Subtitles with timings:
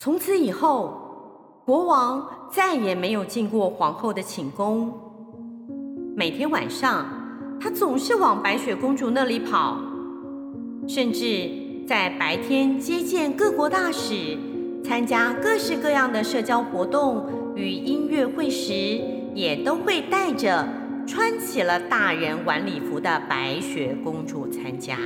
[0.00, 0.96] 从此以后，
[1.66, 4.92] 国王再也没有进过皇后的寝宫。
[6.14, 7.04] 每天晚上，
[7.60, 9.76] 他总是往白雪公主那里跑，
[10.86, 11.50] 甚至
[11.84, 14.38] 在白天接见各国大使，
[14.84, 17.26] 参加各式各样的社交活动
[17.56, 19.00] 与音乐会时，
[19.34, 20.64] 也都会带着
[21.08, 24.96] 穿起了大人晚礼服的白雪公主参加。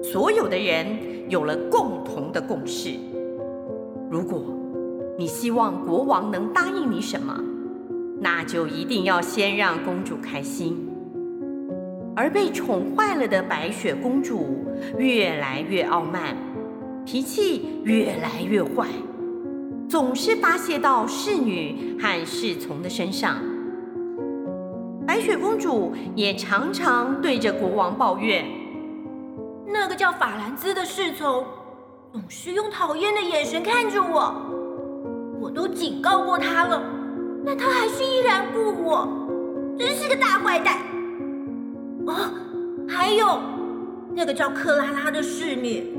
[0.00, 2.90] 所有的人有了共同的共识：
[4.10, 4.42] 如果
[5.18, 7.42] 你希望国王能答应你什么，
[8.20, 10.88] 那就一定要先让公主开心。
[12.14, 14.64] 而被宠坏了的白雪公主
[14.96, 16.36] 越来越傲慢，
[17.04, 18.86] 脾气越来越坏，
[19.88, 23.36] 总是发泄到侍女和侍从的身上。
[25.06, 28.44] 白雪公主也常常对着国王抱怨。
[29.66, 31.44] 那个叫法兰兹的侍从
[32.12, 34.34] 总是用讨厌的眼神看着我，
[35.40, 36.82] 我都警告过他了，
[37.44, 39.06] 但他还是依然顾我，
[39.78, 40.78] 真是个大坏蛋。
[42.06, 42.30] 哦，
[42.88, 43.38] 还有
[44.14, 45.94] 那个叫克拉拉的侍女，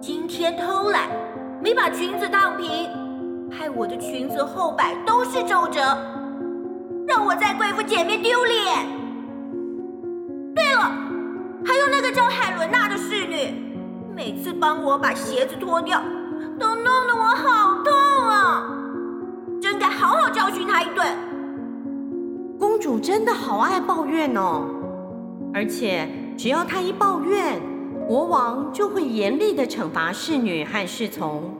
[0.00, 1.08] 今天偷懒，
[1.62, 2.90] 没把裙子烫平，
[3.50, 5.80] 害我的裙子后摆都是皱褶，
[7.06, 8.86] 让我在贵妇前面丢脸。
[10.54, 10.92] 对了。
[11.64, 13.67] 还有那个叫海伦娜的侍女，
[14.18, 16.02] 每次帮我把鞋子脱掉，
[16.58, 17.94] 都弄得我好痛
[18.26, 18.68] 啊！
[19.62, 21.06] 真该好好教训她一顿。
[22.58, 24.64] 公主真的好爱抱怨哦，
[25.54, 27.62] 而且只要她一抱怨，
[28.08, 31.54] 国王就会严厉地惩罚侍女和侍从，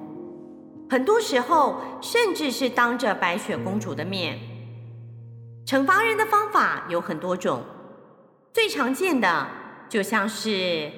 [0.90, 4.36] 很多时候甚至是当着白雪公主的面。
[5.64, 7.62] 惩罚人的方法有很多种，
[8.52, 9.46] 最常见的。
[9.88, 10.90] 就像是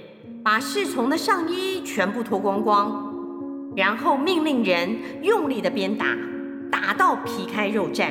[0.43, 3.13] 把侍从的上衣全部脱光光，
[3.77, 6.17] 然后命令人用力的鞭打，
[6.71, 8.07] 打到皮开肉绽；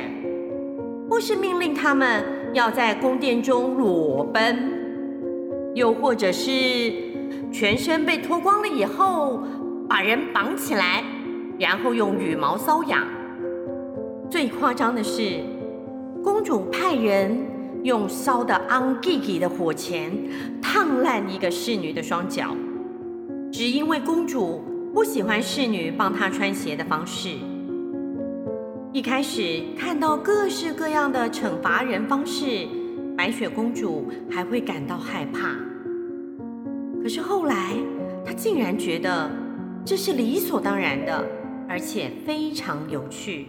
[1.08, 4.72] 或是命令他们要在宫殿中裸奔，
[5.74, 6.50] 又或者是
[7.50, 9.42] 全身被脱光了以后，
[9.88, 11.02] 把人绑起来，
[11.58, 13.04] 然后用羽毛搔痒。
[14.30, 15.40] 最夸张的是，
[16.22, 17.49] 公主派人。
[17.82, 20.12] 用烧得昂吉吉的火钳
[20.60, 22.54] 烫烂一个侍女的双脚，
[23.50, 27.30] 只因为公主不喜欢侍女帮她穿鞋的方式。
[28.92, 32.68] 一开始看到各式各样的惩罚人方式，
[33.16, 35.56] 白雪公主还会感到害怕。
[37.02, 37.74] 可是后来，
[38.26, 39.30] 她竟然觉得
[39.86, 41.24] 这是理所当然的，
[41.66, 43.46] 而且非常有趣。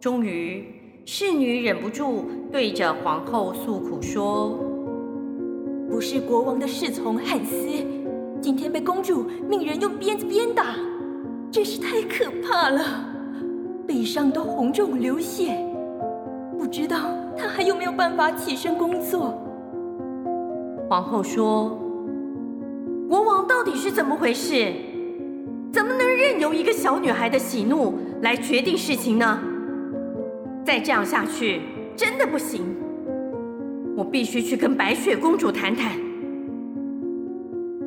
[0.00, 0.79] 终于。
[1.06, 4.58] 侍女忍不住对着皇后诉苦说
[5.90, 7.54] ：“不是国王的侍从汉斯，
[8.40, 10.76] 今天被公主命人用鞭子鞭打，
[11.50, 12.80] 真是太可怕了，
[13.86, 15.56] 背上都红肿流血，
[16.58, 16.98] 不知道
[17.36, 19.34] 他还有没有办法起身工作。”
[20.88, 21.78] 皇后说
[23.08, 24.72] ：“国王到底是怎么回事？
[25.72, 29.40] 怎么能任由一个小女孩的喜怒来决定事情呢？”
[30.70, 31.62] 再这样下去
[31.96, 32.64] 真的不行，
[33.96, 35.90] 我必须去跟白雪公主谈谈。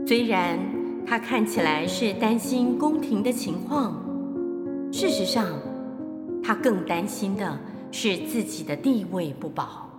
[0.06, 0.60] 虽然
[1.06, 3.96] 她看起来是担心宫廷的情况，
[4.92, 5.46] 事实上，
[6.44, 7.58] 她更担心的
[7.90, 9.90] 是自己的地位不保。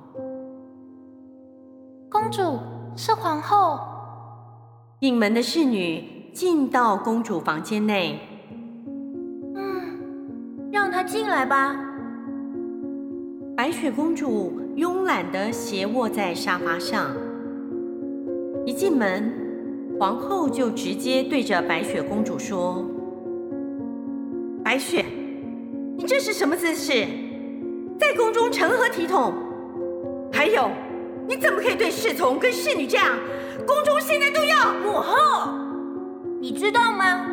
[2.11, 2.59] 公主
[2.95, 3.81] 是皇后。
[5.01, 8.21] 应门的侍女进到公主房间内。
[9.55, 11.93] 嗯，让她进来吧。
[13.65, 17.17] 白雪公主慵懒地斜卧在沙发上，
[18.67, 19.33] 一进门，
[19.99, 22.85] 皇后就直接对着白雪公主说
[24.63, 25.03] ：“白雪，
[25.97, 27.07] 你这是什么姿势？
[27.99, 29.33] 在宫中成何体统？
[30.31, 30.69] 还有，
[31.27, 33.17] 你怎么可以对侍从跟侍女这样？
[33.67, 35.49] 宫中现在都要母后，
[36.39, 37.27] 你知道吗？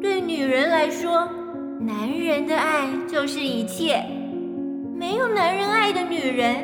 [0.00, 1.28] 对女人来说，
[1.78, 4.02] 男人的爱就是一切。”
[5.02, 6.54] 没有男人爱的女人，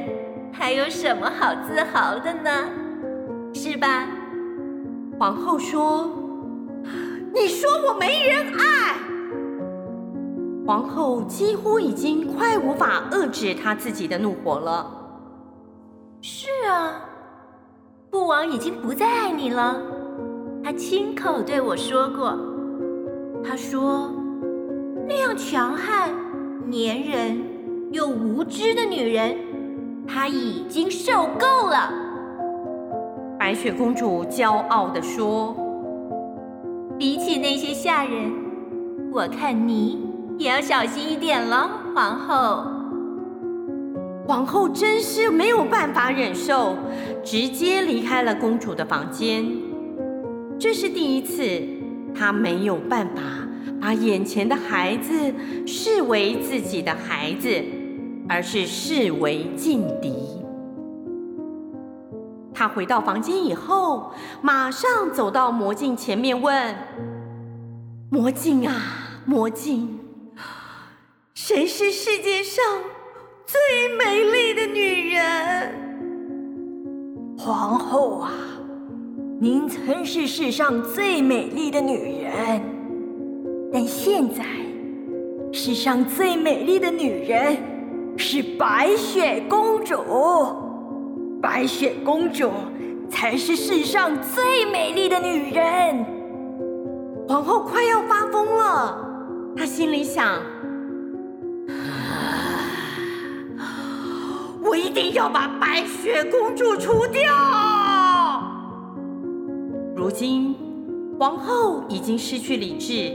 [0.53, 2.69] 还有什么好自豪的呢？
[3.53, 4.07] 是吧？
[5.19, 6.09] 皇后说
[7.35, 8.95] ：“你说我没人爱。”
[10.65, 14.89] 皇后几乎已经快无法遏制她自己的怒火了。
[16.23, 16.95] 是啊，
[18.13, 19.83] 父王已经不再爱你了。
[20.63, 22.39] 他亲口对我说过，
[23.43, 24.13] 他说
[25.09, 26.11] 那样强悍、
[26.71, 27.48] 粘人。
[27.91, 29.35] 又无知的女人，
[30.07, 31.91] 她已经受够了。
[33.39, 35.57] 白雪公主骄傲地说
[36.99, 38.31] ：“比起那些下人，
[39.11, 39.99] 我看你
[40.37, 42.65] 也要小心一点了，皇后。
[44.27, 46.77] 皇后真是没有办法忍受，
[47.25, 49.47] 直接离开了公主的房间。
[50.59, 51.43] 这是第一次，
[52.15, 53.23] 她没有办法
[53.81, 55.33] 把眼前的孩子
[55.65, 57.49] 视为自己的孩子，
[58.29, 60.13] 而是视为劲敌。
[62.53, 66.75] 他回到房间以后，马上走到魔镜前面问
[68.11, 68.75] ：“魔镜啊，
[69.25, 69.99] 魔镜，
[71.35, 72.65] 谁是世界上
[73.47, 75.75] 最美丽的女人？”
[77.39, 78.33] 皇后啊，
[79.41, 82.61] 您曾是世上最美丽的女人，
[83.73, 84.45] 但现在
[85.53, 87.57] 世上最美丽的女人
[88.19, 89.97] 是白雪公主。
[91.41, 92.51] 白雪公主
[93.09, 96.05] 才是世上最美丽的女人。
[97.29, 98.99] 皇后快要发疯了，
[99.57, 100.43] 她心里想：
[104.65, 107.23] 我一定要把白雪公主除掉。
[109.95, 110.57] 如今，
[111.21, 113.13] 皇后已经失去理智，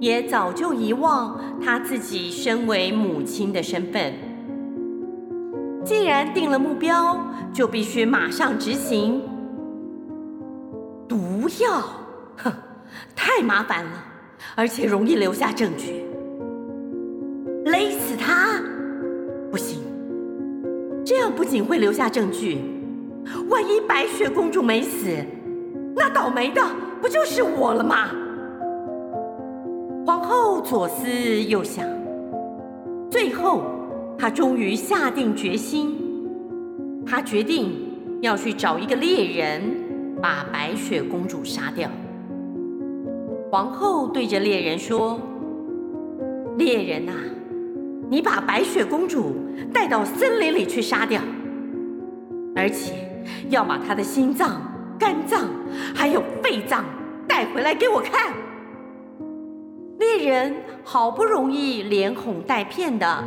[0.00, 4.14] 也早就遗忘她自己身为母亲的身份。
[5.86, 7.16] 既然定了目标，
[7.52, 9.22] 就必须马上执行。
[11.08, 11.80] 毒药，
[12.42, 12.52] 哼，
[13.14, 13.92] 太麻烦了，
[14.56, 16.04] 而且容易留下证据。
[17.66, 18.60] 勒死他，
[19.48, 19.80] 不行，
[21.04, 22.58] 这样不仅会留下证据，
[23.48, 25.06] 万一白雪公主没死，
[25.94, 26.60] 那倒霉的
[27.00, 28.10] 不就是我了吗？
[30.04, 31.08] 皇后左思
[31.44, 31.86] 右想，
[33.08, 33.62] 最后。
[34.18, 35.94] 他终于下定决心，
[37.06, 37.72] 他决定
[38.22, 39.62] 要去找一个猎人，
[40.22, 41.90] 把白雪公主杀掉。
[43.50, 45.20] 皇后对着猎人说
[46.58, 47.12] ：“猎人呐，
[48.08, 49.36] 你把白雪公主
[49.72, 51.20] 带到森林里去杀掉，
[52.54, 52.94] 而且
[53.50, 54.60] 要把她的心脏、
[54.98, 55.48] 肝脏
[55.94, 56.84] 还有肺脏
[57.28, 58.32] 带回来给我看。”
[60.00, 63.24] 猎人好不容易连哄带骗的。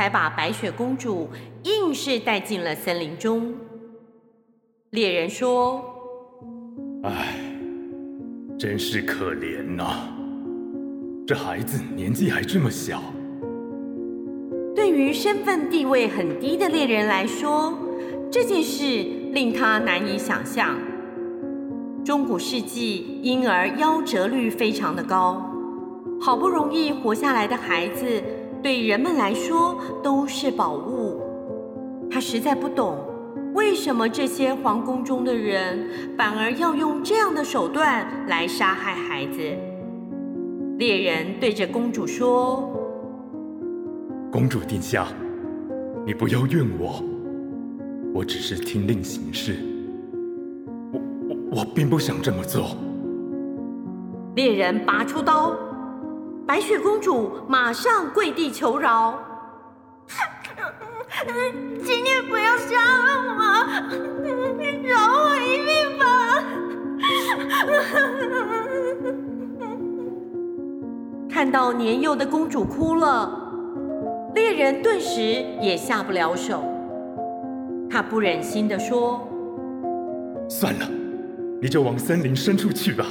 [0.00, 1.28] 才把白雪公主
[1.64, 3.52] 硬是带进了森林中。
[4.92, 5.84] 猎人说
[7.04, 7.36] ：“唉，
[8.58, 10.08] 真是可怜呐！
[11.26, 13.02] 这孩子年纪还这么小。”
[14.74, 17.78] 对于身份地位很低的猎人来说，
[18.32, 18.86] 这件事
[19.32, 20.78] 令他难以想象。
[22.02, 25.44] 中古世纪婴儿夭折率非常的高，
[26.18, 28.22] 好不容易活下来的孩子。
[28.62, 31.20] 对人们来说都是宝物，
[32.10, 32.98] 他实在不懂
[33.54, 39.40] 为什么这些皇宫中的人反而要用这样的手段来杀害孩子。
[40.78, 42.70] 猎人对着公主说
[44.30, 45.06] ：“公主殿下，
[46.06, 47.02] 你不要怨我，
[48.14, 49.56] 我只是听令行事，
[50.92, 52.76] 我我我并不想这么做。”
[54.36, 55.56] 猎人拔出刀。
[56.50, 59.16] 白雪公主马上跪地求饶
[61.84, 63.40] ：“请你不要杀了我，
[64.82, 66.42] 饶我一命吧！”
[71.30, 73.30] 看到年幼的公主哭了，
[74.34, 75.20] 猎人顿时
[75.60, 76.64] 也下不了手。
[77.88, 79.20] 他不忍心地说
[80.50, 80.88] ：“算了，
[81.62, 83.06] 你就往森林深处去吧，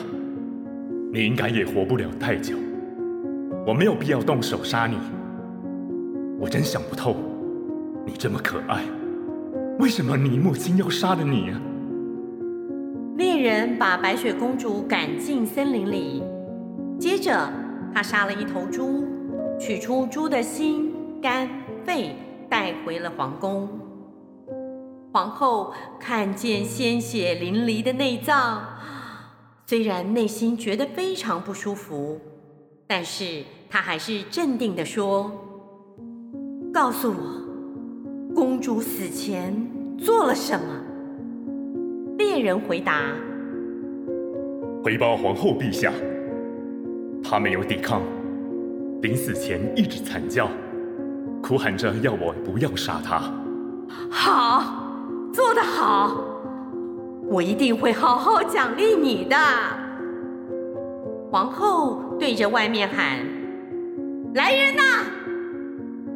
[1.14, 2.58] 你应该也活不了太久。”
[3.66, 4.98] 我没有必要动手杀你，
[6.40, 7.16] 我真想不透，
[8.06, 8.84] 你这么可爱，
[9.78, 11.62] 为什么你母亲要杀了你啊？
[13.18, 16.24] 猎人把白雪公主赶进森林里，
[16.98, 17.52] 接着
[17.94, 19.06] 他杀了一头猪，
[19.60, 21.48] 取出猪的心、肝、
[21.84, 22.16] 肺，
[22.50, 23.68] 带回了皇宫。
[25.12, 28.64] 皇后看见鲜血淋漓的内脏，
[29.66, 32.20] 虽然内心觉得非常不舒服，
[32.90, 33.46] 但是。
[33.72, 35.30] 他还是镇定地说
[36.74, 39.54] ：“告诉我，公主死前
[39.96, 40.66] 做了什么？”
[42.18, 43.14] 猎人回答
[44.84, 45.94] ：“回报皇后陛下，
[47.24, 48.02] 她没有抵抗，
[49.04, 50.50] 临死前一直惨叫，
[51.44, 53.22] 哭喊着要我不要杀她。”
[54.10, 54.64] 好，
[55.32, 56.24] 做得好，
[57.28, 59.36] 我一定会好好奖励你的。
[61.30, 63.20] 皇后对着外面喊。
[64.36, 64.84] 来人呐！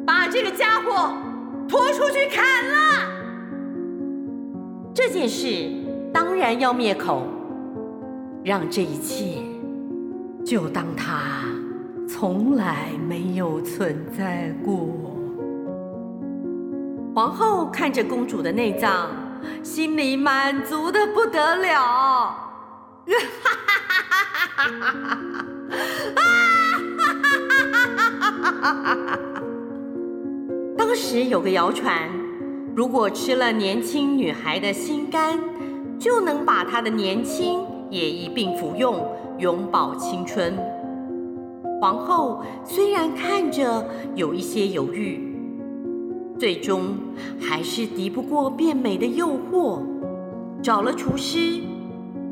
[0.05, 1.13] 把这个家伙
[1.67, 3.09] 拖出去砍了！
[4.93, 5.71] 这件事
[6.13, 7.25] 当然要灭口，
[8.43, 9.41] 让这一切
[10.45, 11.21] 就当它
[12.07, 14.89] 从来没有存在过。
[17.15, 19.09] 皇后看着公主的内脏，
[19.63, 21.71] 心里满足的不得了。
[23.05, 23.13] 哈
[23.65, 24.09] 哈哈
[24.55, 25.45] 哈哈哈！
[30.77, 32.09] 当时有个谣传，
[32.75, 35.39] 如果吃了年轻女孩的心肝，
[35.99, 39.05] 就能把她的年轻也一并服用，
[39.39, 40.55] 永葆青春。
[41.81, 45.19] 皇后虽然看着有一些犹豫，
[46.39, 46.95] 最终
[47.39, 49.81] 还是敌不过变美的诱惑，
[50.61, 51.59] 找了厨师，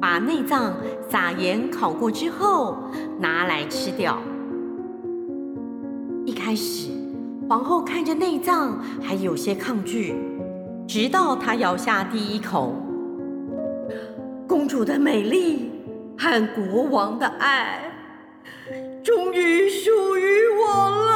[0.01, 0.73] 把内脏
[1.07, 2.75] 撒盐烤过之后
[3.19, 4.17] 拿来吃掉。
[6.25, 6.89] 一开始，
[7.47, 10.15] 皇后看着内脏还有些抗拒，
[10.87, 12.73] 直到她咬下第一口，
[14.47, 15.69] 公主的美丽
[16.17, 17.79] 和国王的爱
[19.03, 21.10] 终于属于我了